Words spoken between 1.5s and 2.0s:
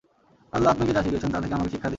আমাকে শিক্ষা দিন।